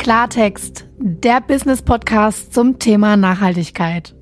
[0.00, 4.14] Klartext, der Business Podcast zum Thema Nachhaltigkeit.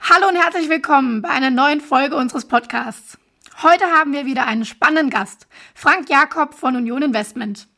[0.00, 3.16] Hallo und herzlich willkommen bei einer neuen Folge unseres Podcasts.
[3.62, 7.68] Heute haben wir wieder einen spannenden Gast, Frank Jakob von Union Investment.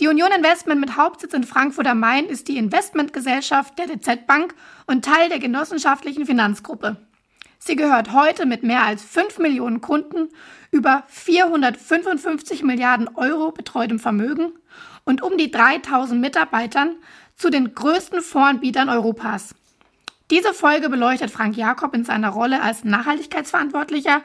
[0.00, 4.56] Die Union Investment mit Hauptsitz in Frankfurt am Main ist die Investmentgesellschaft der DZ Bank
[4.88, 6.96] und Teil der genossenschaftlichen Finanzgruppe.
[7.58, 10.28] Sie gehört heute mit mehr als 5 Millionen Kunden,
[10.70, 14.52] über 455 Milliarden Euro betreutem Vermögen
[15.04, 16.96] und um die 3000 Mitarbeitern
[17.36, 19.54] zu den größten Fondsanbietern Europas.
[20.30, 24.22] Diese Folge beleuchtet Frank Jakob in seiner Rolle als Nachhaltigkeitsverantwortlicher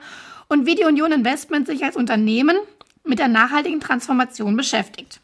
[0.49, 2.57] und wie die Union Investment sich als Unternehmen
[3.03, 5.21] mit der nachhaltigen Transformation beschäftigt.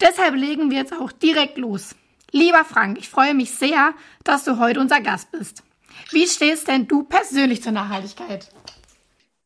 [0.00, 1.94] Deshalb legen wir jetzt auch direkt los.
[2.32, 3.94] Lieber Frank, ich freue mich sehr,
[4.24, 5.62] dass du heute unser Gast bist.
[6.10, 8.48] Wie stehst denn du persönlich zur Nachhaltigkeit?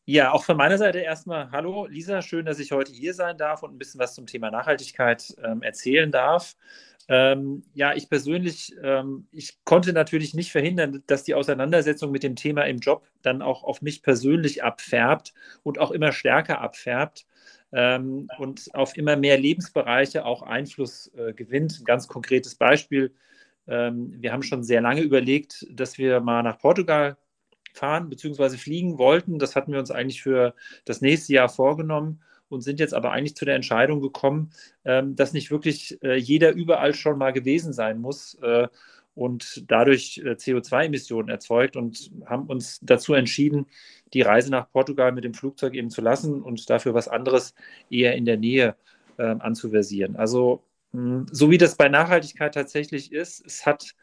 [0.04, 3.62] Ja, auch von meiner Seite erstmal Hallo Lisa, schön, dass ich heute hier sein darf
[3.62, 6.56] und ein bisschen was zum Thema Nachhaltigkeit ähm, erzählen darf.
[7.08, 12.36] Ähm, ja, ich persönlich, ähm, ich konnte natürlich nicht verhindern, dass die Auseinandersetzung mit dem
[12.36, 17.26] Thema im Job dann auch auf mich persönlich abfärbt und auch immer stärker abfärbt
[17.72, 21.80] ähm, und auf immer mehr Lebensbereiche auch Einfluss äh, gewinnt.
[21.80, 23.14] Ein ganz konkretes Beispiel
[23.68, 27.16] ähm, wir haben schon sehr lange überlegt, dass wir mal nach Portugal
[27.74, 28.56] fahren bzw.
[28.56, 29.38] fliegen wollten.
[29.38, 33.36] Das hatten wir uns eigentlich für das nächste Jahr vorgenommen und sind jetzt aber eigentlich
[33.36, 34.50] zu der Entscheidung gekommen,
[34.84, 38.68] ähm, dass nicht wirklich äh, jeder überall schon mal gewesen sein muss äh,
[39.14, 43.66] und dadurch äh, CO2-Emissionen erzeugt und haben uns dazu entschieden,
[44.14, 47.54] die Reise nach Portugal mit dem Flugzeug eben zu lassen und dafür was anderes
[47.90, 48.76] eher in der Nähe
[49.18, 50.14] anzuversieren.
[50.14, 53.94] Also so wie das bei Nachhaltigkeit tatsächlich ist, es hat,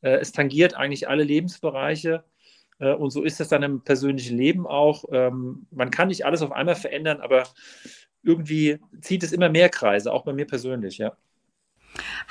[0.00, 2.24] äh, es tangiert eigentlich alle Lebensbereiche.
[2.78, 5.04] Äh, und so ist es dann im persönlichen Leben auch.
[5.12, 7.44] Ähm, man kann nicht alles auf einmal verändern, aber
[8.22, 11.16] irgendwie zieht es immer mehr Kreise, auch bei mir persönlich, ja.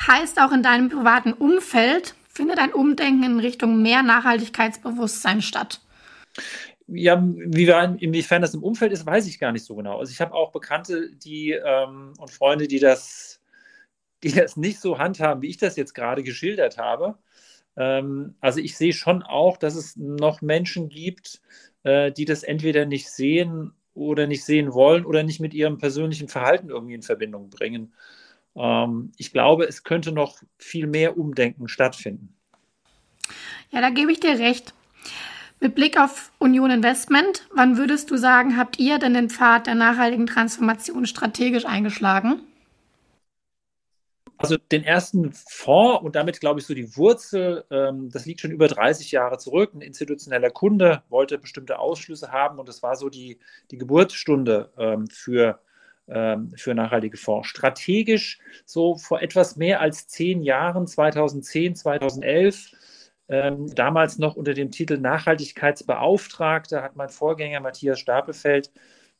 [0.07, 5.81] Heißt auch in deinem privaten Umfeld findet ein Umdenken in Richtung mehr Nachhaltigkeitsbewusstsein statt?
[6.87, 9.99] Ja, wie wir, inwiefern das im Umfeld ist, weiß ich gar nicht so genau.
[9.99, 13.38] Also ich habe auch Bekannte, die ähm, und Freunde, die das
[14.23, 17.17] die das nicht so handhaben, wie ich das jetzt gerade geschildert habe.
[17.77, 21.41] Ähm, also ich sehe schon auch, dass es noch Menschen gibt,
[21.83, 26.27] äh, die das entweder nicht sehen oder nicht sehen wollen oder nicht mit ihrem persönlichen
[26.27, 27.93] Verhalten irgendwie in Verbindung bringen.
[28.55, 32.35] Ähm, ich glaube, es könnte noch viel mehr Umdenken stattfinden.
[33.71, 34.73] Ja, da gebe ich dir recht.
[35.61, 39.75] Mit Blick auf Union Investment, wann würdest du sagen, habt ihr denn den Pfad der
[39.75, 42.41] nachhaltigen Transformation strategisch eingeschlagen?
[44.41, 48.51] Also den ersten Fonds und damit glaube ich so die Wurzel, ähm, das liegt schon
[48.51, 49.73] über 30 Jahre zurück.
[49.73, 53.37] Ein institutioneller Kunde wollte bestimmte Ausschlüsse haben und das war so die,
[53.69, 55.59] die Geburtsstunde ähm, für,
[56.07, 57.49] ähm, für nachhaltige Fonds.
[57.49, 62.71] Strategisch so vor etwas mehr als zehn Jahren, 2010, 2011,
[63.27, 68.71] ähm, damals noch unter dem Titel Nachhaltigkeitsbeauftragter, hat mein Vorgänger Matthias Stapelfeld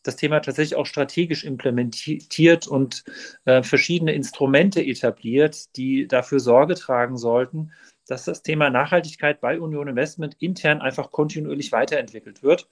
[0.04, 3.04] das Thema tatsächlich auch strategisch implementiert und
[3.46, 7.72] äh, verschiedene Instrumente etabliert, die dafür Sorge tragen sollten,
[8.08, 12.68] dass das Thema Nachhaltigkeit bei Union Investment intern einfach kontinuierlich weiterentwickelt wird.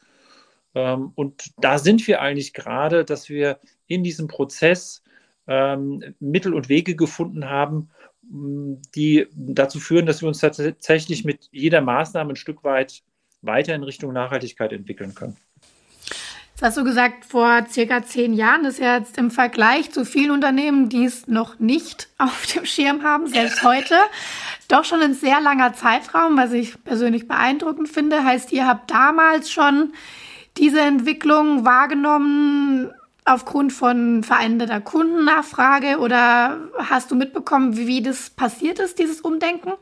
[0.74, 5.04] Ähm, und da sind wir eigentlich gerade, dass wir in diesem Prozess
[5.48, 7.90] ähm, Mittel und Wege gefunden haben,
[8.30, 13.04] die dazu führen, dass wir uns tatsächlich mit jeder Maßnahme ein Stück weit
[13.42, 15.38] weiter in Richtung Nachhaltigkeit entwickeln können.
[16.60, 20.06] Das hast du gesagt, vor circa zehn Jahren Das ist ja jetzt im Vergleich zu
[20.06, 23.96] vielen Unternehmen, die es noch nicht auf dem Schirm haben, selbst heute,
[24.68, 28.24] doch schon ein sehr langer Zeitraum, was ich persönlich beeindruckend finde.
[28.24, 29.94] Heißt, ihr habt damals schon
[30.58, 32.92] diese Entwicklung wahrgenommen
[33.24, 39.74] aufgrund von veränderter Kundennachfrage oder hast du mitbekommen, wie das passiert ist, dieses Umdenken?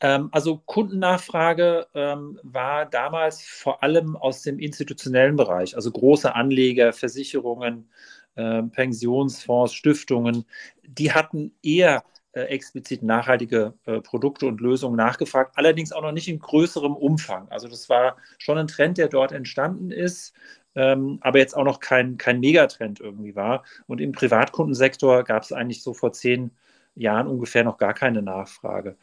[0.00, 6.92] Ähm, also Kundennachfrage ähm, war damals vor allem aus dem institutionellen Bereich, also große Anleger,
[6.92, 7.88] Versicherungen,
[8.34, 10.44] äh, Pensionsfonds, Stiftungen,
[10.86, 16.28] die hatten eher äh, explizit nachhaltige äh, Produkte und Lösungen nachgefragt, allerdings auch noch nicht
[16.28, 17.48] in größerem Umfang.
[17.48, 20.34] Also das war schon ein Trend, der dort entstanden ist,
[20.74, 23.64] ähm, aber jetzt auch noch kein, kein Megatrend irgendwie war.
[23.86, 26.50] Und im Privatkundensektor gab es eigentlich so vor zehn
[26.94, 28.96] Jahren ungefähr noch gar keine Nachfrage.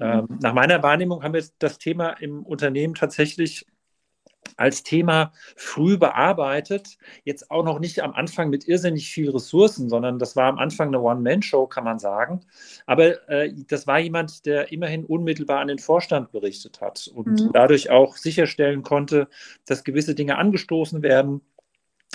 [0.00, 0.38] Ähm, mhm.
[0.40, 3.66] nach meiner Wahrnehmung haben wir das Thema im Unternehmen tatsächlich
[4.56, 6.96] als Thema früh bearbeitet.
[7.24, 10.88] Jetzt auch noch nicht am Anfang mit irrsinnig viel Ressourcen, sondern das war am Anfang
[10.88, 12.40] eine One-Man-Show, kann man sagen.
[12.86, 17.50] Aber äh, das war jemand, der immerhin unmittelbar an den Vorstand berichtet hat und mhm.
[17.52, 19.28] dadurch auch sicherstellen konnte,
[19.66, 21.42] dass gewisse Dinge angestoßen werden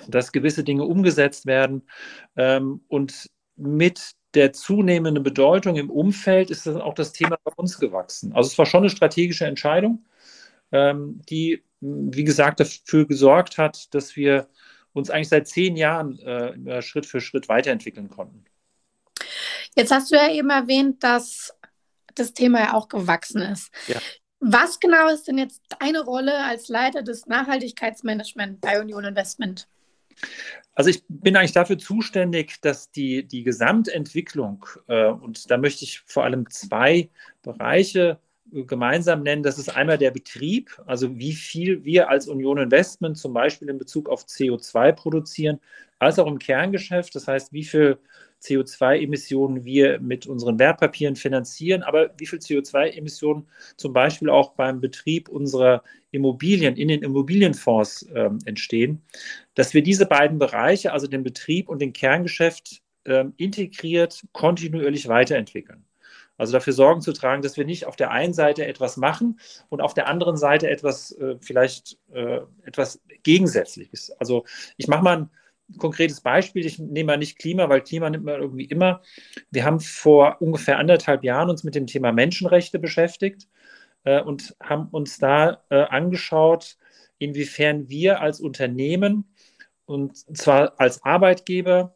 [0.07, 1.83] dass gewisse Dinge umgesetzt werden.
[2.35, 7.79] Ähm, und mit der zunehmenden Bedeutung im Umfeld ist dann auch das Thema bei uns
[7.79, 8.33] gewachsen.
[8.33, 10.05] Also es war schon eine strategische Entscheidung,
[10.71, 14.47] ähm, die, wie gesagt, dafür gesorgt hat, dass wir
[14.93, 18.45] uns eigentlich seit zehn Jahren äh, Schritt für Schritt weiterentwickeln konnten.
[19.75, 21.53] Jetzt hast du ja eben erwähnt, dass
[22.15, 23.71] das Thema ja auch gewachsen ist.
[23.87, 23.99] Ja.
[24.39, 29.67] Was genau ist denn jetzt deine Rolle als Leiter des Nachhaltigkeitsmanagements bei Union Investment?
[30.75, 36.01] Also ich bin eigentlich dafür zuständig, dass die, die Gesamtentwicklung, äh, und da möchte ich
[36.05, 37.09] vor allem zwei
[37.43, 38.19] Bereiche
[38.51, 39.43] äh, gemeinsam nennen.
[39.43, 43.77] Das ist einmal der Betrieb, also wie viel wir als Union Investment zum Beispiel in
[43.77, 45.59] Bezug auf CO2 produzieren,
[45.99, 47.15] als auch im Kerngeschäft.
[47.15, 47.99] Das heißt, wie viel
[48.43, 55.29] CO2-Emissionen wir mit unseren Wertpapieren finanzieren, aber wie viel CO2-Emissionen zum Beispiel auch beim Betrieb
[55.29, 59.01] unserer Immobilien in den Immobilienfonds äh, entstehen,
[59.55, 65.85] dass wir diese beiden Bereiche, also den Betrieb und den Kerngeschäft, äh, integriert kontinuierlich weiterentwickeln.
[66.37, 69.39] Also dafür Sorgen zu tragen, dass wir nicht auf der einen Seite etwas machen
[69.69, 74.11] und auf der anderen Seite etwas äh, vielleicht äh, etwas Gegensätzliches.
[74.19, 74.45] Also
[74.77, 75.29] ich mache mal ein
[75.77, 76.65] konkretes Beispiel.
[76.65, 79.01] Ich nehme mal nicht Klima, weil Klima nimmt man irgendwie immer.
[79.51, 83.47] Wir haben vor ungefähr anderthalb Jahren uns mit dem Thema Menschenrechte beschäftigt
[84.03, 86.77] äh, und haben uns da angeschaut,
[87.19, 89.32] inwiefern wir als Unternehmen
[89.85, 91.95] und zwar als Arbeitgeber,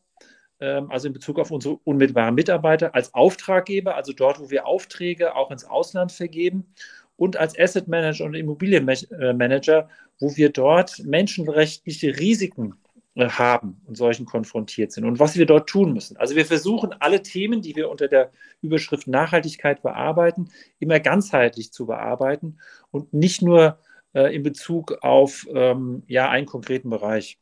[0.60, 5.36] äh, also in Bezug auf unsere unmittelbaren Mitarbeiter, als Auftraggeber, also dort, wo wir Aufträge
[5.36, 6.74] auch ins Ausland vergeben
[7.16, 9.90] und als Asset Manager und Immobilienmanager,
[10.20, 12.76] wo wir dort menschenrechtliche Risiken
[13.16, 16.18] äh, haben und solchen konfrontiert sind und was wir dort tun müssen.
[16.18, 18.32] Also wir versuchen alle Themen, die wir unter der
[18.62, 20.50] Überschrift Nachhaltigkeit bearbeiten,
[20.80, 22.60] immer ganzheitlich zu bearbeiten
[22.92, 23.80] und nicht nur
[24.14, 27.40] äh, in Bezug auf ähm, ja, einen konkreten Bereich.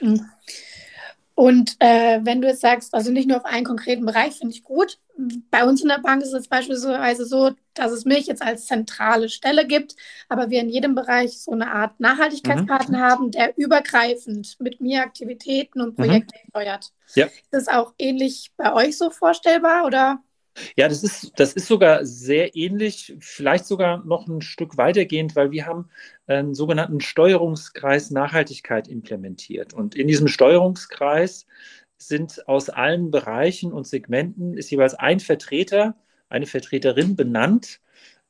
[0.00, 0.28] Mhm.
[1.34, 4.62] Und äh, wenn du jetzt sagst, also nicht nur auf einen konkreten Bereich, finde ich
[4.62, 4.98] gut.
[5.50, 9.28] Bei uns in der Bank ist es beispielsweise so, dass es mich jetzt als zentrale
[9.28, 9.96] Stelle gibt,
[10.28, 13.02] aber wir in jedem Bereich so eine Art Nachhaltigkeitspartner mhm.
[13.02, 16.02] haben, der übergreifend mit mir Aktivitäten und mhm.
[16.02, 16.48] Projekte mhm.
[16.50, 16.92] steuert.
[17.14, 17.26] Ja.
[17.26, 20.22] Ist das auch ähnlich bei euch so vorstellbar oder?
[20.76, 25.50] Ja, das ist, das ist sogar sehr ähnlich, vielleicht sogar noch ein Stück weitergehend, weil
[25.50, 25.88] wir haben
[26.26, 29.72] einen sogenannten Steuerungskreis Nachhaltigkeit implementiert.
[29.74, 31.46] Und in diesem Steuerungskreis
[31.96, 35.96] sind aus allen Bereichen und Segmenten ist jeweils ein Vertreter,
[36.28, 37.80] eine Vertreterin benannt.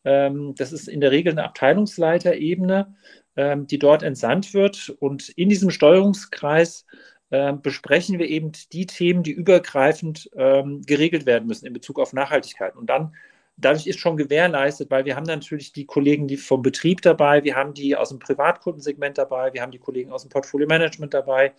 [0.04, 2.94] Ähm, das ist in der Regel eine Abteilungsleiterebene,
[3.36, 4.90] ähm, die dort entsandt wird.
[5.00, 6.86] Und in diesem Steuerungskreis
[7.32, 12.12] äh, besprechen wir eben die Themen, die übergreifend ähm, geregelt werden müssen in Bezug auf
[12.12, 12.76] Nachhaltigkeit.
[12.76, 13.14] Und dann
[13.56, 17.56] dadurch ist schon gewährleistet, weil wir haben natürlich die Kollegen, die vom Betrieb dabei, wir
[17.56, 21.54] haben die aus dem Privatkundensegment dabei, wir haben die Kollegen aus dem Portfolio-Management dabei.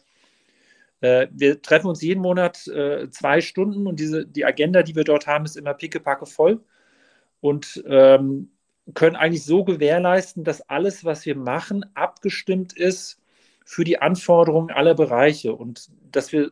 [1.02, 5.06] Äh, wir treffen uns jeden Monat äh, zwei Stunden und diese, die Agenda, die wir
[5.06, 6.60] dort haben, ist immer pickepacke voll
[7.42, 8.52] und ähm,
[8.94, 13.23] können eigentlich so gewährleisten, dass alles, was wir machen, abgestimmt ist
[13.66, 16.52] für die Anforderungen aller Bereiche und dass wir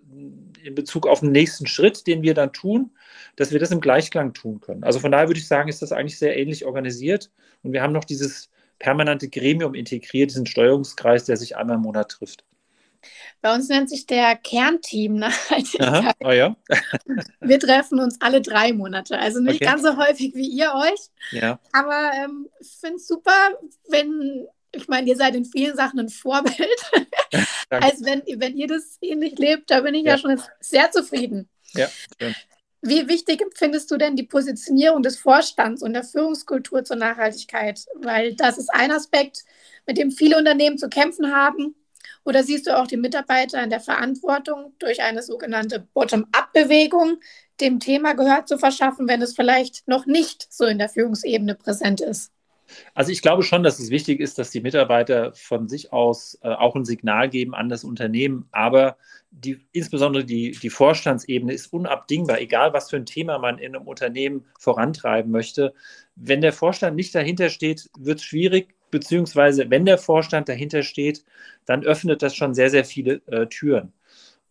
[0.63, 2.91] in Bezug auf den nächsten Schritt, den wir dann tun,
[3.35, 4.83] dass wir das im Gleichklang tun können.
[4.83, 7.31] Also von daher würde ich sagen, ist das eigentlich sehr ähnlich organisiert
[7.63, 8.49] und wir haben noch dieses
[8.79, 12.43] permanente Gremium integriert, diesen Steuerungskreis, der sich einmal im Monat trifft.
[13.41, 16.15] Bei uns nennt sich der Kernteam Nachhaltigkeit.
[16.19, 16.55] Oh ja.
[17.39, 19.17] Wir treffen uns alle drei Monate.
[19.17, 19.65] Also nicht okay.
[19.65, 21.09] ganz so häufig wie ihr euch.
[21.31, 21.59] Ja.
[21.73, 23.31] Aber ähm, ich finde es super,
[23.89, 26.57] wenn ich meine, ihr seid in vielen Sachen ein Vorbild.
[27.69, 31.49] also wenn, wenn ihr das ähnlich lebt, da bin ich ja, ja schon sehr zufrieden.
[31.73, 32.35] Ja, schön.
[32.83, 37.85] Wie wichtig findest du denn die Positionierung des Vorstands und der Führungskultur zur Nachhaltigkeit?
[37.95, 39.43] Weil das ist ein Aspekt,
[39.85, 41.75] mit dem viele Unternehmen zu kämpfen haben.
[42.23, 47.19] Oder siehst du auch die Mitarbeiter in der Verantwortung, durch eine sogenannte Bottom-up-Bewegung
[47.59, 52.01] dem Thema Gehör zu verschaffen, wenn es vielleicht noch nicht so in der Führungsebene präsent
[52.01, 52.31] ist?
[52.93, 56.49] Also ich glaube schon, dass es wichtig ist, dass die Mitarbeiter von sich aus äh,
[56.49, 58.47] auch ein Signal geben an das Unternehmen.
[58.51, 58.97] Aber
[59.31, 63.87] die, insbesondere die, die Vorstandsebene ist unabdingbar, egal was für ein Thema man in einem
[63.87, 65.73] Unternehmen vorantreiben möchte.
[66.15, 71.23] Wenn der Vorstand nicht dahinter steht, wird es schwierig, beziehungsweise wenn der Vorstand dahinter steht,
[71.65, 73.93] dann öffnet das schon sehr, sehr viele äh, Türen.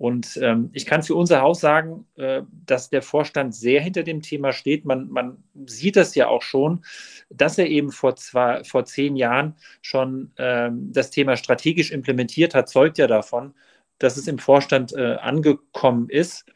[0.00, 4.22] Und ähm, ich kann für unser Haus sagen, äh, dass der Vorstand sehr hinter dem
[4.22, 4.86] Thema steht.
[4.86, 6.82] Man, man sieht das ja auch schon,
[7.28, 12.70] dass er eben vor, zwei, vor zehn Jahren schon ähm, das Thema strategisch implementiert hat,
[12.70, 13.52] zeugt ja davon,
[13.98, 16.46] dass es im Vorstand äh, angekommen ist.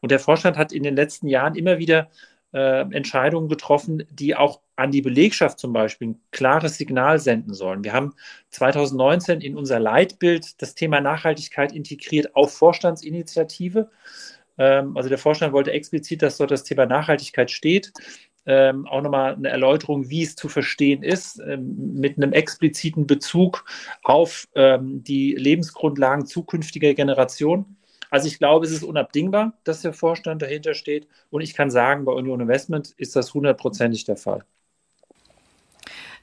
[0.00, 2.10] Und der Vorstand hat in den letzten Jahren immer wieder
[2.52, 7.84] äh, Entscheidungen getroffen, die auch an die Belegschaft zum Beispiel ein klares Signal senden sollen.
[7.84, 8.14] Wir haben
[8.50, 13.90] 2019 in unser Leitbild das Thema Nachhaltigkeit integriert auf Vorstandsinitiative.
[14.58, 17.92] Ähm, also der Vorstand wollte explizit, dass dort das Thema Nachhaltigkeit steht.
[18.46, 23.64] Ähm, auch nochmal eine Erläuterung, wie es zu verstehen ist, ähm, mit einem expliziten Bezug
[24.02, 27.76] auf ähm, die Lebensgrundlagen zukünftiger Generationen.
[28.10, 31.08] Also ich glaube, es ist unabdingbar, dass der Vorstand dahinter steht.
[31.30, 34.44] Und ich kann sagen, bei Union Investment ist das hundertprozentig der Fall.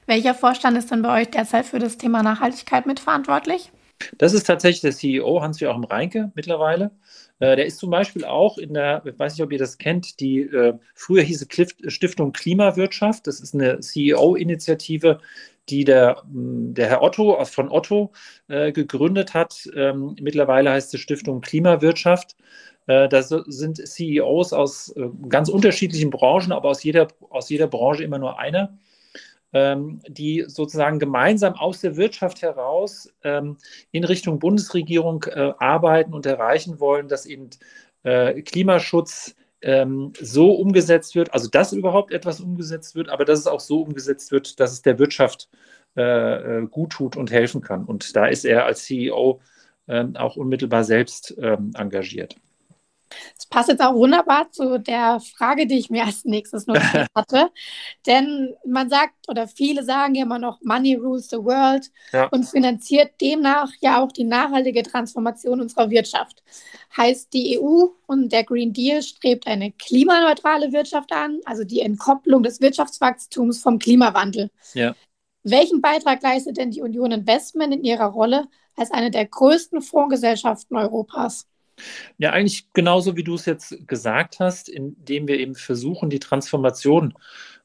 [0.06, 3.70] Welcher Vorstand ist denn bei euch derzeit für das Thema Nachhaltigkeit mitverantwortlich?
[4.16, 6.92] Das ist tatsächlich der CEO Hans-Joachim Reinke mittlerweile.
[7.40, 10.20] Äh, der ist zum Beispiel auch in der, ich weiß nicht, ob ihr das kennt,
[10.20, 11.46] die äh, früher hieße
[11.88, 13.26] Stiftung Klimawirtschaft.
[13.26, 15.20] Das ist eine CEO-Initiative,
[15.70, 18.12] die der, hm, der Herr Otto von Otto
[18.48, 19.68] äh, gegründet hat.
[19.74, 22.36] Ähm, mittlerweile heißt es Stiftung Klimawirtschaft.
[22.86, 28.04] Äh, da sind CEOs aus äh, ganz unterschiedlichen Branchen, aber aus jeder, aus jeder Branche
[28.04, 28.78] immer nur einer
[29.52, 33.56] ähm, die sozusagen gemeinsam aus der Wirtschaft heraus ähm,
[33.92, 37.50] in Richtung Bundesregierung äh, arbeiten und erreichen wollen, dass eben
[38.02, 43.46] äh, Klimaschutz ähm, so umgesetzt wird, also dass überhaupt etwas umgesetzt wird, aber dass es
[43.46, 45.48] auch so umgesetzt wird, dass es der Wirtschaft
[45.96, 47.84] äh, äh gut tut und helfen kann.
[47.84, 49.40] Und da ist er als CEO
[49.88, 52.36] ähm, auch unmittelbar selbst ähm, engagiert.
[53.36, 57.50] Das passt jetzt auch wunderbar zu der Frage, die ich mir als nächstes notiert hatte.
[58.06, 62.26] Denn man sagt, oder viele sagen ja immer noch, Money rules the world ja.
[62.28, 66.42] und finanziert demnach ja auch die nachhaltige Transformation unserer Wirtschaft.
[66.96, 72.42] Heißt, die EU und der Green Deal strebt eine klimaneutrale Wirtschaft an, also die Entkopplung
[72.42, 74.50] des Wirtschaftswachstums vom Klimawandel.
[74.74, 74.94] Ja.
[75.42, 80.76] Welchen Beitrag leistet denn die Union Investment in ihrer Rolle als eine der größten Fondsgesellschaften
[80.76, 81.46] Europas?
[82.18, 87.14] Ja, eigentlich genauso wie du es jetzt gesagt hast, indem wir eben versuchen, die Transformation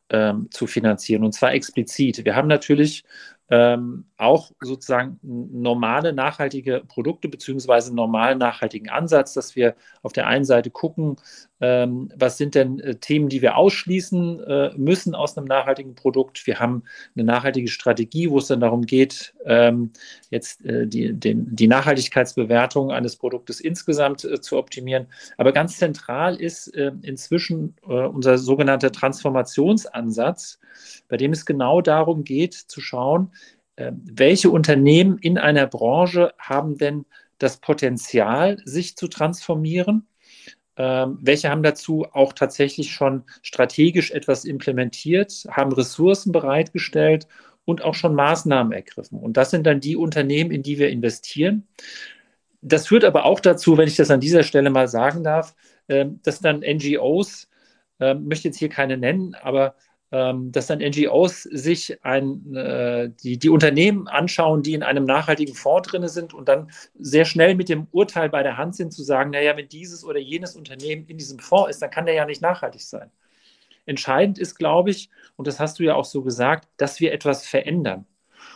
[0.09, 2.25] ähm, zu finanzieren und zwar explizit.
[2.25, 3.03] Wir haben natürlich
[3.49, 10.45] ähm, auch sozusagen normale nachhaltige Produkte beziehungsweise normalen nachhaltigen Ansatz, dass wir auf der einen
[10.45, 11.17] Seite gucken,
[11.63, 16.45] ähm, was sind denn äh, Themen, die wir ausschließen äh, müssen aus einem nachhaltigen Produkt.
[16.45, 16.83] Wir haben
[17.15, 19.91] eine nachhaltige Strategie, wo es dann darum geht, ähm,
[20.29, 25.07] jetzt äh, die, den, die Nachhaltigkeitsbewertung eines Produktes insgesamt äh, zu optimieren.
[25.37, 30.59] Aber ganz zentral ist äh, inzwischen äh, unser sogenannter Transformationsansatz,
[31.07, 33.31] bei dem es genau darum geht, zu schauen,
[33.77, 37.05] welche Unternehmen in einer Branche haben denn
[37.39, 40.07] das Potenzial, sich zu transformieren?
[40.75, 47.27] Ähm, welche haben dazu auch tatsächlich schon strategisch etwas implementiert, haben Ressourcen bereitgestellt
[47.65, 49.19] und auch schon Maßnahmen ergriffen?
[49.19, 51.67] Und das sind dann die Unternehmen, in die wir investieren.
[52.61, 55.55] Das führt aber auch dazu, wenn ich das an dieser Stelle mal sagen darf,
[55.87, 57.49] äh, dass dann NGOs,
[57.99, 63.49] möchte jetzt hier keine nennen, aber ähm, dass dann NGOs sich ein, äh, die, die
[63.49, 67.87] Unternehmen anschauen, die in einem nachhaltigen Fonds drin sind und dann sehr schnell mit dem
[67.89, 71.39] Urteil bei der Hand sind, zu sagen, naja, wenn dieses oder jenes Unternehmen in diesem
[71.39, 73.09] Fonds ist, dann kann der ja nicht nachhaltig sein.
[73.87, 77.47] Entscheidend ist, glaube ich, und das hast du ja auch so gesagt, dass wir etwas
[77.47, 78.05] verändern.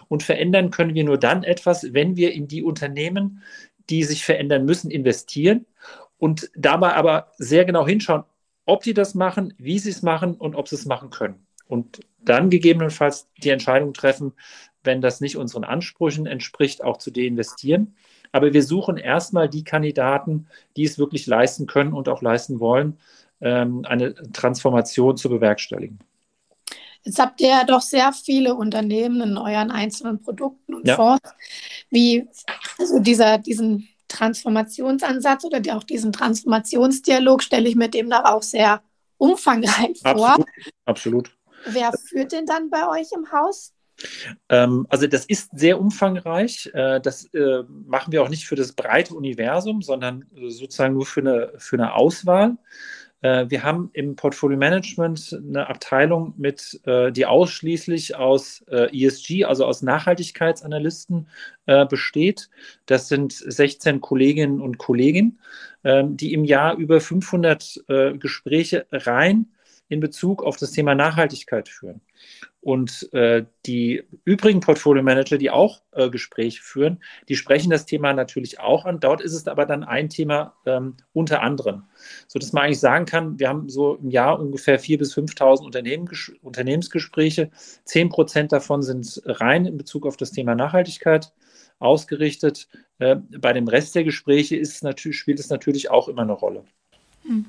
[0.09, 3.41] Und verändern können wir nur dann etwas, wenn wir in die Unternehmen,
[3.89, 5.65] die sich verändern müssen, investieren
[6.19, 8.25] und dabei aber sehr genau hinschauen,
[8.67, 12.01] ob die das machen, wie sie es machen und ob sie es machen können und
[12.19, 14.33] dann gegebenenfalls die Entscheidung treffen,
[14.83, 17.95] wenn das nicht unseren Ansprüchen entspricht, auch zu deinvestieren.
[18.31, 22.97] Aber wir suchen erstmal die Kandidaten, die es wirklich leisten können und auch leisten wollen,
[23.41, 25.99] ähm, eine Transformation zu bewerkstelligen.
[27.03, 30.95] Jetzt habt ihr ja doch sehr viele Unternehmen in euren einzelnen Produkten und ja.
[30.95, 31.29] Fonds.
[31.89, 32.27] Wie,
[32.77, 38.81] also dieser, diesen Transformationsansatz oder auch diesen Transformationsdialog stelle ich mir dem da auch sehr
[39.17, 40.29] umfangreich vor.
[40.29, 40.47] Absolut.
[40.85, 41.36] Absolut.
[41.69, 43.73] Wer führt den dann bei euch im Haus?
[44.49, 46.69] Ähm, also das ist sehr umfangreich.
[46.73, 51.21] Äh, das äh, machen wir auch nicht für das breite Universum, sondern sozusagen nur für
[51.21, 52.57] eine, für eine Auswahl.
[53.21, 59.81] Äh, wir haben im Portfolio Management eine Abteilung mit, die ausschließlich aus ESG, also aus
[59.81, 61.27] Nachhaltigkeitsanalysten
[61.89, 62.49] besteht.
[62.85, 65.39] Das sind 16 Kolleginnen und Kollegen,
[65.83, 67.83] ähm, die im Jahr über 500
[68.19, 69.47] Gespräche rein
[69.89, 72.01] in Bezug auf das Thema Nachhaltigkeit führen.
[72.59, 78.59] Und äh, die übrigen Portfolio-Manager, die auch äh, Gespräche führen, die sprechen das Thema natürlich
[78.59, 78.99] auch an.
[78.99, 81.83] Dort ist es aber dann ein Thema ähm, unter anderem,
[82.27, 86.09] sodass man eigentlich sagen kann, wir haben so im Jahr ungefähr 4.000 bis 5.000 Unternehmen,
[86.41, 87.49] Unternehmensgespräche.
[87.85, 91.31] Zehn Prozent davon sind rein in Bezug auf das Thema Nachhaltigkeit
[91.79, 92.67] ausgerichtet.
[92.99, 96.65] Äh, bei dem Rest der Gespräche ist natürlich, spielt es natürlich auch immer eine Rolle.
[97.23, 97.45] Hm.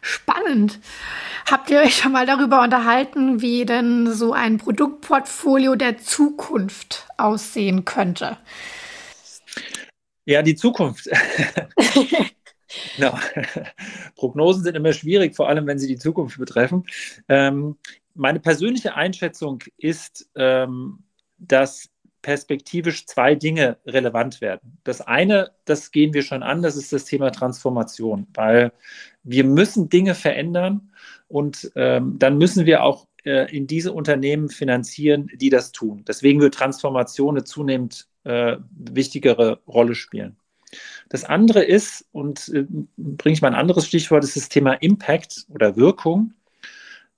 [0.00, 0.78] Spannend.
[1.50, 7.84] Habt ihr euch schon mal darüber unterhalten, wie denn so ein Produktportfolio der Zukunft aussehen
[7.84, 8.38] könnte?
[10.24, 11.08] Ja, die Zukunft.
[12.98, 13.16] no.
[14.16, 16.84] Prognosen sind immer schwierig, vor allem wenn sie die Zukunft betreffen.
[17.28, 17.76] Ähm,
[18.14, 21.04] meine persönliche Einschätzung ist, ähm,
[21.38, 21.90] dass
[22.22, 24.78] perspektivisch zwei Dinge relevant werden.
[24.82, 28.72] Das eine, das gehen wir schon an, das ist das Thema Transformation, weil
[29.26, 30.92] wir müssen Dinge verändern
[31.28, 36.04] und ähm, dann müssen wir auch äh, in diese Unternehmen finanzieren, die das tun.
[36.06, 40.36] Deswegen wird Transformation eine zunehmend äh, wichtigere Rolle spielen.
[41.08, 42.66] Das andere ist, und äh,
[42.96, 46.34] bringe ich mal ein anderes Stichwort, ist das Thema Impact oder Wirkung,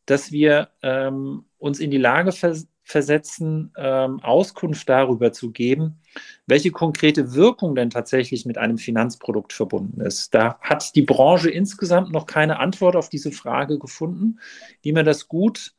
[0.07, 6.01] dass wir ähm, uns in die Lage versetzen, versetzen, ähm, Auskunft darüber zu geben,
[6.47, 10.33] welche konkrete Wirkung denn tatsächlich mit einem Finanzprodukt verbunden ist.
[10.35, 14.41] Da hat die Branche insgesamt noch keine Antwort auf diese Frage gefunden,
[14.81, 15.75] wie man das gut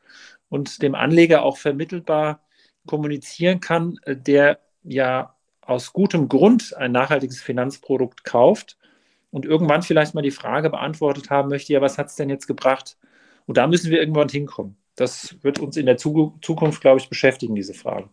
[0.49, 2.43] und dem Anleger auch vermittelbar
[2.85, 8.77] kommunizieren kann, der ja aus gutem Grund ein nachhaltiges Finanzprodukt kauft
[9.31, 12.45] und irgendwann vielleicht mal die Frage beantwortet haben möchte, ja, was hat es denn jetzt
[12.45, 12.97] gebracht?
[13.47, 17.55] Und da müssen wir irgendwann hinkommen das wird uns in der Zukunft, glaube ich, beschäftigen,
[17.55, 18.09] diese Frage.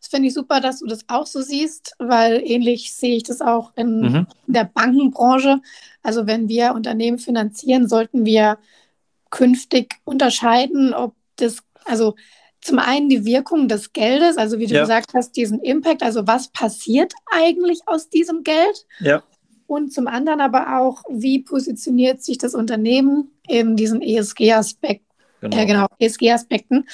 [0.00, 3.40] Das finde ich super, dass du das auch so siehst, weil ähnlich sehe ich das
[3.40, 4.26] auch in mhm.
[4.46, 5.60] der Bankenbranche.
[6.02, 8.58] Also wenn wir Unternehmen finanzieren, sollten wir
[9.30, 12.14] künftig unterscheiden, ob das, also
[12.60, 14.82] zum einen die Wirkung des Geldes, also wie du ja.
[14.82, 18.86] gesagt hast, diesen Impact, also was passiert eigentlich aus diesem Geld?
[19.00, 19.22] Ja.
[19.66, 25.05] Und zum anderen aber auch, wie positioniert sich das Unternehmen in diesen ESG-Aspekt
[25.40, 25.56] Genau.
[25.56, 26.86] Ja, genau, ESG-Aspekten.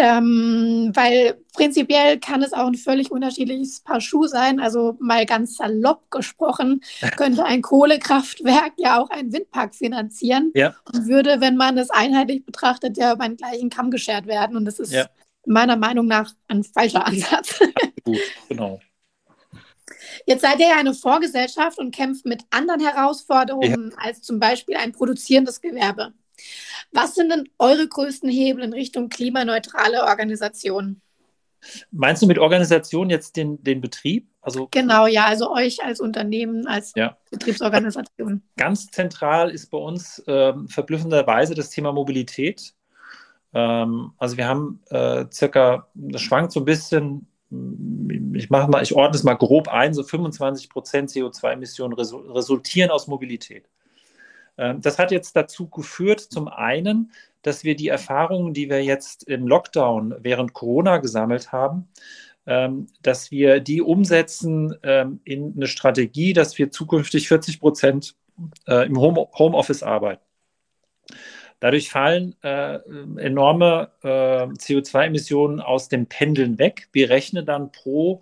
[0.00, 4.60] Ähm, weil prinzipiell kann es auch ein völlig unterschiedliches Paar Schuhe sein.
[4.60, 6.82] Also mal ganz salopp gesprochen,
[7.16, 10.74] könnte ein Kohlekraftwerk ja auch einen Windpark finanzieren ja.
[10.92, 14.56] und würde, wenn man es einheitlich betrachtet, ja über den gleichen Kamm geschert werden.
[14.56, 15.06] Und das ist ja.
[15.46, 17.58] meiner Meinung nach ein falscher Ansatz.
[18.04, 18.80] Gut, genau.
[20.26, 23.96] Jetzt seid ihr ja eine Vorgesellschaft und kämpft mit anderen Herausforderungen ja.
[23.98, 26.12] als zum Beispiel ein produzierendes Gewerbe.
[26.92, 31.02] Was sind denn eure größten Hebel in Richtung klimaneutrale Organisationen?
[31.90, 34.28] Meinst du mit Organisation jetzt den, den Betrieb?
[34.40, 37.18] Also, genau, ja, also euch als Unternehmen, als ja.
[37.30, 38.42] Betriebsorganisation.
[38.56, 42.74] Ganz zentral ist bei uns äh, verblüffenderweise das Thema Mobilität.
[43.52, 47.26] Ähm, also wir haben äh, circa, das schwankt so ein bisschen,
[48.34, 53.06] ich mache mal, ich ordne es mal grob ein, so 25 Prozent CO2-Emissionen resultieren aus
[53.06, 53.68] Mobilität.
[54.58, 59.22] Ähm, das hat jetzt dazu geführt, zum einen, dass wir die Erfahrungen, die wir jetzt
[59.28, 61.88] im Lockdown während Corona gesammelt haben,
[62.46, 68.16] ähm, dass wir die umsetzen ähm, in eine Strategie, dass wir zukünftig 40 Prozent
[68.66, 70.22] äh, im Homeoffice arbeiten.
[71.60, 72.78] Dadurch fallen äh,
[73.16, 76.88] enorme äh, CO2-Emissionen aus dem Pendeln weg.
[76.92, 78.20] Wir rechnen dann pro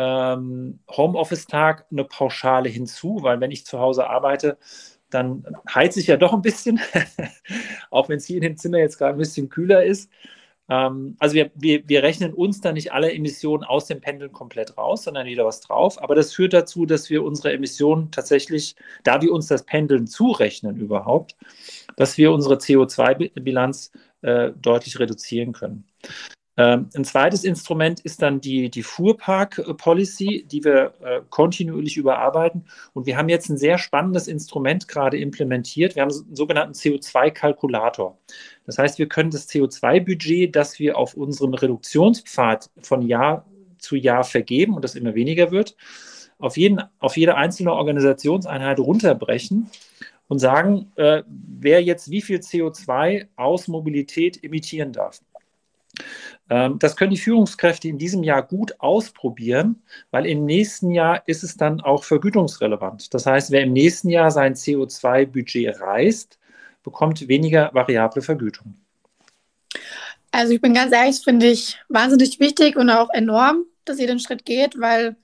[0.00, 4.56] Homeoffice-Tag eine Pauschale hinzu, weil wenn ich zu Hause arbeite,
[5.10, 5.44] dann
[5.74, 6.80] heize ich ja doch ein bisschen,
[7.90, 10.10] auch wenn es hier in dem Zimmer jetzt gerade ein bisschen kühler ist.
[10.68, 14.76] Ähm, also wir, wir, wir rechnen uns da nicht alle Emissionen aus dem Pendeln komplett
[14.76, 16.02] raus, sondern wieder was drauf.
[16.02, 20.76] Aber das führt dazu, dass wir unsere Emissionen tatsächlich, da wir uns das Pendeln zurechnen
[20.76, 21.36] überhaupt,
[21.96, 23.92] dass wir unsere CO2-Bilanz
[24.22, 25.84] äh, deutlich reduzieren können.
[26.58, 32.66] Ähm, ein zweites Instrument ist dann die, die Fuhrpark-Policy, die wir äh, kontinuierlich überarbeiten.
[32.94, 35.94] Und wir haben jetzt ein sehr spannendes Instrument gerade implementiert.
[35.94, 38.18] Wir haben einen sogenannten CO2-Kalkulator.
[38.66, 43.46] Das heißt, wir können das CO2-Budget, das wir auf unserem Reduktionspfad von Jahr
[43.78, 45.76] zu Jahr vergeben und das immer weniger wird,
[46.40, 49.70] auf, jeden, auf jede einzelne Organisationseinheit runterbrechen
[50.26, 55.20] und sagen, äh, wer jetzt wie viel CO2 aus Mobilität emittieren darf.
[56.50, 61.42] Ähm, das können die Führungskräfte in diesem Jahr gut ausprobieren, weil im nächsten Jahr ist
[61.42, 63.12] es dann auch vergütungsrelevant.
[63.12, 66.38] Das heißt, wer im nächsten Jahr sein CO2-Budget reißt,
[66.82, 68.74] bekommt weniger variable Vergütung.
[70.30, 74.20] Also ich bin ganz ehrlich, finde ich wahnsinnig wichtig und auch enorm, dass ihr den
[74.20, 75.16] Schritt geht, weil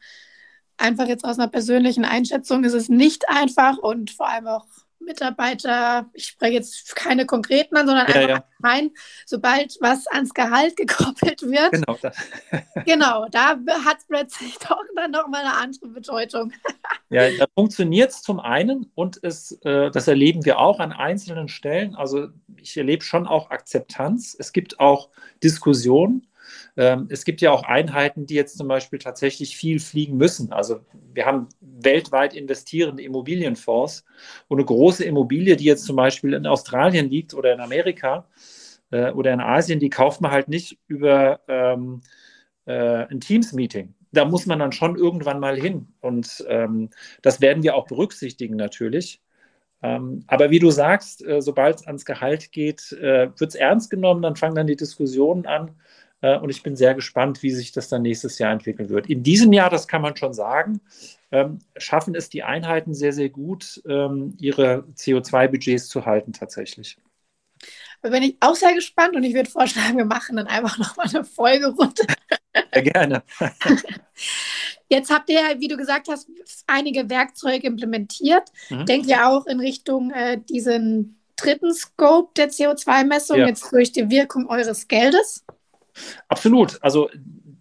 [0.76, 4.66] einfach jetzt aus einer persönlichen Einschätzung ist es nicht einfach und vor allem auch
[5.04, 8.44] Mitarbeiter, ich spreche jetzt keine konkreten an, sondern ja, einfach ja.
[8.62, 8.90] rein,
[9.26, 11.72] sobald was ans Gehalt gekoppelt wird.
[11.72, 12.16] Genau, das.
[12.84, 16.52] genau da hat es plötzlich doch dann nochmal eine andere Bedeutung.
[17.10, 21.48] ja, da funktioniert es zum einen und es, äh, das erleben wir auch an einzelnen
[21.48, 21.94] Stellen.
[21.94, 24.36] Also ich erlebe schon auch Akzeptanz.
[24.38, 25.10] Es gibt auch
[25.42, 26.26] Diskussionen.
[26.76, 30.52] Ähm, es gibt ja auch Einheiten, die jetzt zum Beispiel tatsächlich viel fliegen müssen.
[30.52, 30.80] Also
[31.12, 34.04] wir haben weltweit investierende Immobilienfonds
[34.48, 38.28] und eine große Immobilie, die jetzt zum Beispiel in Australien liegt oder in Amerika
[38.90, 42.00] äh, oder in Asien, die kauft man halt nicht über ähm,
[42.66, 43.94] äh, ein Teams-Meeting.
[44.12, 45.88] Da muss man dann schon irgendwann mal hin.
[46.00, 46.90] Und ähm,
[47.22, 49.20] das werden wir auch berücksichtigen natürlich.
[49.82, 53.90] Ähm, aber wie du sagst, äh, sobald es ans Gehalt geht, äh, wird es ernst
[53.90, 55.72] genommen, dann fangen dann die Diskussionen an.
[56.24, 59.10] Äh, und ich bin sehr gespannt, wie sich das dann nächstes Jahr entwickeln wird.
[59.10, 60.80] In diesem Jahr, das kann man schon sagen,
[61.30, 66.96] ähm, schaffen es die Einheiten sehr, sehr gut, ähm, ihre CO2-Budgets zu halten tatsächlich.
[68.00, 71.08] Da bin ich auch sehr gespannt und ich würde vorschlagen, wir machen dann einfach nochmal
[71.08, 72.06] eine Folge runter.
[72.74, 73.22] Ja, gerne.
[74.88, 76.30] Jetzt habt ihr, wie du gesagt hast,
[76.66, 78.50] einige Werkzeuge implementiert.
[78.70, 78.86] Mhm.
[78.86, 83.46] Denkt ihr auch in Richtung äh, diesen dritten Scope der CO2-Messung, ja.
[83.46, 85.44] jetzt durch die Wirkung eures Geldes?
[86.28, 86.78] Absolut.
[86.82, 87.10] Also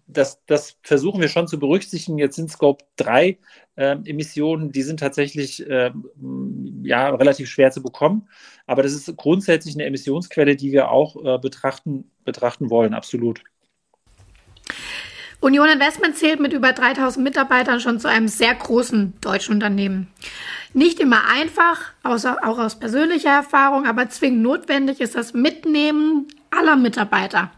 [0.06, 2.18] das, das versuchen wir schon zu berücksichtigen.
[2.18, 3.38] Jetzt sind Scope 3
[3.76, 5.90] äh, Emissionen, die sind tatsächlich äh,
[6.82, 8.28] ja, relativ schwer zu bekommen.
[8.66, 13.42] Aber das ist grundsätzlich eine Emissionsquelle, die wir auch äh, betrachten, betrachten wollen, absolut.
[15.40, 20.08] Union Investment zählt mit über 3000 Mitarbeitern schon zu einem sehr großen deutschen Unternehmen.
[20.72, 26.76] Nicht immer einfach, außer, auch aus persönlicher Erfahrung, aber zwingend notwendig ist das Mitnehmen aller
[26.76, 27.50] Mitarbeiter.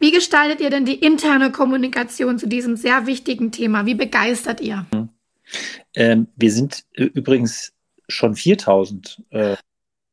[0.00, 3.84] Wie gestaltet ihr denn die interne Kommunikation zu diesem sehr wichtigen Thema?
[3.84, 4.86] Wie begeistert ihr?
[5.94, 7.74] Ähm, wir sind äh, übrigens
[8.08, 9.56] schon 4000 äh,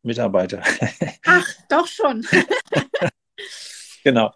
[0.03, 0.61] Mitarbeiter.
[1.25, 2.27] Ach, doch schon.
[4.03, 4.33] genau.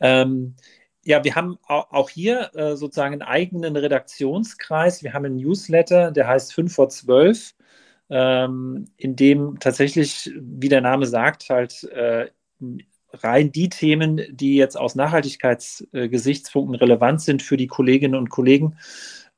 [0.00, 0.56] Ähm,
[1.04, 5.04] ja, wir haben auch hier äh, sozusagen einen eigenen Redaktionskreis.
[5.04, 7.54] Wir haben einen Newsletter, der heißt 5 vor 12,
[8.10, 12.28] ähm, in dem tatsächlich, wie der Name sagt, halt äh,
[13.12, 18.76] rein die Themen, die jetzt aus Nachhaltigkeitsgesichtspunkten relevant sind für die Kolleginnen und Kollegen,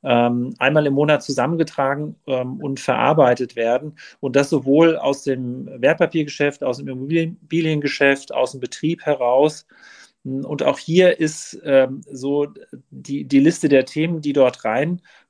[0.03, 3.97] ähm, einmal im Monat zusammengetragen ähm, und verarbeitet werden.
[4.19, 9.65] Und das sowohl aus dem Wertpapiergeschäft, aus dem Immobiliengeschäft, aus dem Betrieb heraus.
[10.23, 12.47] Und auch hier ist ähm, so
[12.91, 14.63] die, die Liste der Themen, die dort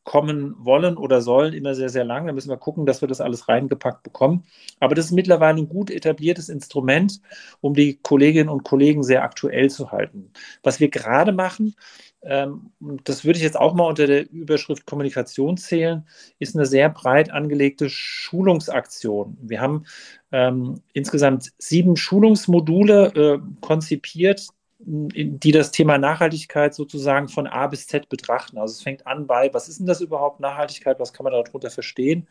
[0.05, 2.27] reinkommen wollen oder sollen, immer sehr, sehr lang.
[2.27, 4.43] Da müssen wir gucken, dass wir das alles reingepackt bekommen.
[4.79, 7.21] Aber das ist mittlerweile ein gut etabliertes Instrument,
[7.61, 10.31] um die Kolleginnen und Kollegen sehr aktuell zu halten.
[10.61, 11.75] Was wir gerade machen,
[12.21, 12.71] ähm,
[13.03, 16.07] das würde ich jetzt auch mal unter der Überschrift Kommunikation zählen,
[16.39, 19.37] ist eine sehr breit angelegte Schulungsaktion.
[19.41, 19.85] Wir haben
[20.31, 24.47] ähm, insgesamt sieben Schulungsmodule äh, konzipiert,
[24.85, 28.57] die das Thema Nachhaltigkeit sozusagen von A bis Z betrachten.
[28.57, 31.69] Also es fängt an bei, was ist denn das überhaupt Nachhaltigkeit, was kann man darunter
[31.69, 32.27] verstehen,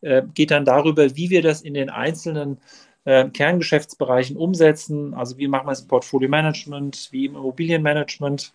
[0.00, 2.58] äh, geht dann darüber, wie wir das in den einzelnen
[3.04, 5.14] äh, Kerngeschäftsbereichen umsetzen.
[5.14, 8.52] Also wie machen wir es im Portfolio-Management, wie im Immobilienmanagement,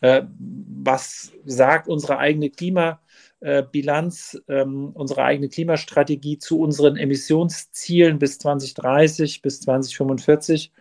[0.00, 9.42] äh, was sagt unsere eigene Klimabilanz, ähm, unsere eigene Klimastrategie zu unseren Emissionszielen bis 2030,
[9.42, 10.72] bis 2045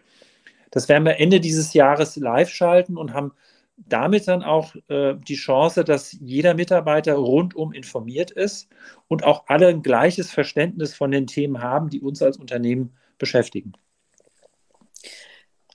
[0.74, 3.32] das werden wir Ende dieses Jahres live schalten und haben
[3.78, 8.70] damit dann auch äh, die Chance, dass jeder Mitarbeiter rundum informiert ist
[9.08, 13.74] und auch alle ein gleiches Verständnis von den Themen haben, die uns als Unternehmen beschäftigen.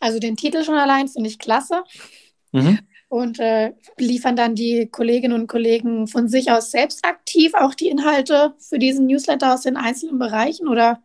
[0.01, 1.85] Also den Titel schon allein finde ich klasse.
[2.51, 2.81] Mhm.
[3.09, 7.89] Und äh, liefern dann die Kolleginnen und Kollegen von sich aus selbst aktiv auch die
[7.89, 11.01] Inhalte für diesen Newsletter aus den einzelnen Bereichen oder?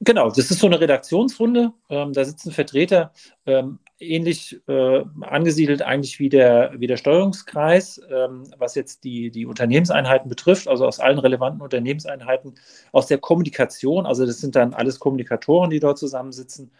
[0.00, 1.72] Genau, das ist so eine Redaktionsrunde.
[1.88, 3.12] Ähm, da sitzen Vertreter,
[3.46, 9.46] ähm, ähnlich äh, angesiedelt eigentlich wie der, wie der Steuerungskreis, ähm, was jetzt die, die
[9.46, 12.54] Unternehmenseinheiten betrifft, also aus allen relevanten Unternehmenseinheiten,
[12.92, 14.04] aus der Kommunikation.
[14.04, 16.70] Also das sind dann alles Kommunikatoren, die dort zusammensitzen.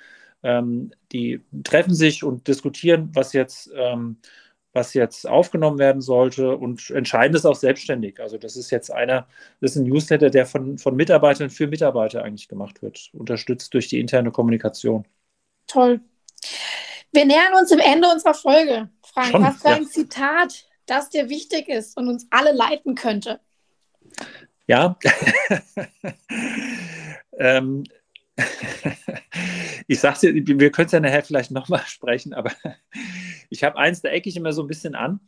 [0.42, 4.18] Ähm, die treffen sich und diskutieren, was jetzt ähm,
[4.76, 8.20] was jetzt aufgenommen werden sollte und entscheiden es auch selbstständig.
[8.20, 9.26] Also das ist jetzt einer,
[9.60, 13.88] das ist ein Newsletter, der von, von Mitarbeitern für Mitarbeiter eigentlich gemacht wird, unterstützt durch
[13.88, 15.06] die interne Kommunikation.
[15.66, 16.00] Toll.
[17.10, 18.90] Wir nähern uns dem Ende unserer Folge.
[19.02, 19.76] Frank, Schon, hast du ja.
[19.76, 23.40] ein Zitat, das dir wichtig ist und uns alle leiten könnte?
[24.66, 24.98] Ja.
[27.38, 27.84] ähm,
[29.86, 32.52] ich sag's dir, wir können es ja nachher vielleicht nochmal sprechen, aber
[33.50, 35.20] ich habe eins, da ecke ich immer so ein bisschen an.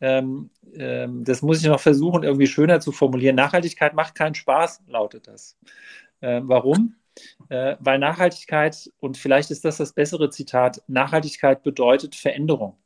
[0.00, 3.36] Ähm, ähm, das muss ich noch versuchen, irgendwie schöner zu formulieren.
[3.36, 5.58] Nachhaltigkeit macht keinen Spaß, lautet das.
[6.20, 6.94] Äh, warum?
[7.48, 12.76] Äh, weil Nachhaltigkeit, und vielleicht ist das das bessere Zitat, Nachhaltigkeit bedeutet Veränderung.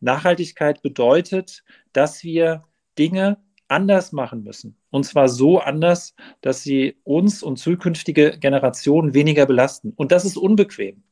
[0.00, 2.64] Nachhaltigkeit bedeutet, dass wir
[2.98, 3.38] Dinge
[3.70, 4.76] anders machen müssen.
[4.90, 9.92] Und zwar so anders, dass sie uns und zukünftige Generationen weniger belasten.
[9.96, 11.02] Und das ist unbequem.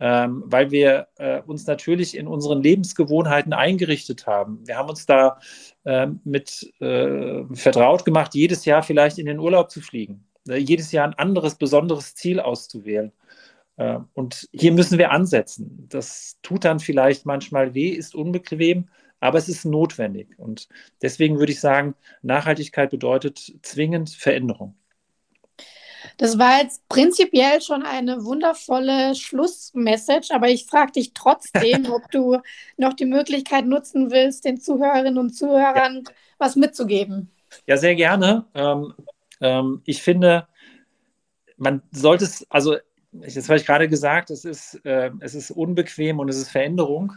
[0.00, 4.60] ähm, weil wir äh, uns natürlich in unseren Lebensgewohnheiten eingerichtet haben.
[4.66, 5.38] Wir haben uns da
[5.84, 10.90] äh, mit äh, vertraut gemacht, jedes Jahr vielleicht in den Urlaub zu fliegen, äh, jedes
[10.92, 13.12] Jahr ein anderes, besonderes Ziel auszuwählen.
[13.76, 15.86] Äh, und hier müssen wir ansetzen.
[15.90, 18.88] Das tut dann vielleicht manchmal weh, ist unbequem,
[19.24, 20.38] aber es ist notwendig.
[20.38, 20.68] Und
[21.00, 24.74] deswegen würde ich sagen, Nachhaltigkeit bedeutet zwingend Veränderung.
[26.18, 32.38] Das war jetzt prinzipiell schon eine wundervolle Schlussmessage, aber ich frage dich trotzdem, ob du
[32.76, 36.12] noch die Möglichkeit nutzen willst, den Zuhörerinnen und Zuhörern ja.
[36.36, 37.30] was mitzugeben.
[37.66, 38.44] Ja, sehr gerne.
[38.52, 38.92] Ähm,
[39.40, 40.46] ähm, ich finde,
[41.56, 42.76] man sollte es, also
[43.10, 47.14] das habe ich gerade gesagt, es ist, äh, es ist unbequem und es ist Veränderung.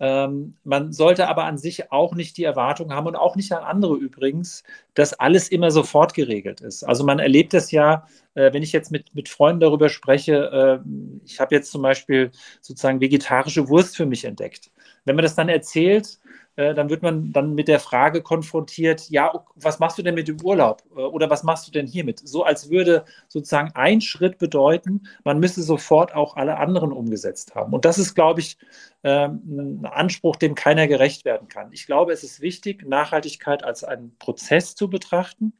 [0.00, 3.62] Ähm, man sollte aber an sich auch nicht die Erwartung haben und auch nicht an
[3.62, 6.84] andere übrigens, dass alles immer sofort geregelt ist.
[6.84, 10.88] Also man erlebt es ja, äh, wenn ich jetzt mit, mit Freunden darüber spreche, äh,
[11.26, 12.30] ich habe jetzt zum Beispiel
[12.62, 14.70] sozusagen vegetarische Wurst für mich entdeckt.
[15.04, 16.29] Wenn man das dann erzählt, äh,
[16.74, 20.40] dann wird man dann mit der Frage konfrontiert, ja, was machst du denn mit dem
[20.42, 22.20] Urlaub äh, oder was machst du denn hiermit?
[22.22, 27.72] So als würde sozusagen ein Schritt bedeuten, man müsse sofort auch alle anderen umgesetzt haben.
[27.72, 28.58] Und das ist, glaube ich,
[29.04, 31.72] ähm, ein Anspruch, dem keiner gerecht werden kann.
[31.72, 35.52] Ich glaube, es ist wichtig, Nachhaltigkeit als einen Prozess zu betrachten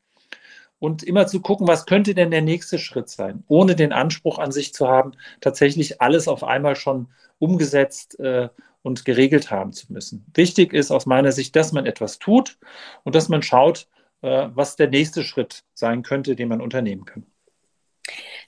[0.81, 4.51] und immer zu gucken, was könnte denn der nächste Schritt sein, ohne den Anspruch an
[4.51, 8.49] sich zu haben, tatsächlich alles auf einmal schon umgesetzt äh,
[8.83, 10.25] und geregelt haben zu müssen.
[10.35, 12.59] Wichtig ist aus meiner Sicht, dass man etwas tut
[13.05, 13.89] und dass man schaut,
[14.23, 17.27] äh, was der nächste Schritt sein könnte, den man unternehmen kann.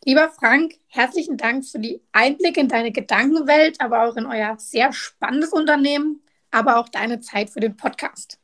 [0.04, 4.92] Lieber Frank, herzlichen Dank für die Einblicke in deine Gedankenwelt, aber auch in euer sehr
[4.92, 8.40] spannendes Unternehmen, aber auch deine Zeit für den Podcast.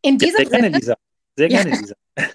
[0.00, 0.94] In diesem sehr gerne, Sinne, Lisa.
[1.36, 1.94] Sehr gerne, ja, Lisa.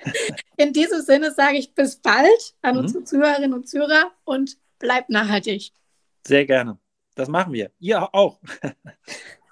[0.57, 2.81] In diesem Sinne sage ich bis bald an mhm.
[2.81, 5.71] unsere Zuhörerinnen und Zuhörer und bleibt nachhaltig.
[6.25, 6.79] Sehr gerne.
[7.17, 7.71] Das machen wir.
[7.80, 8.39] Ihr auch.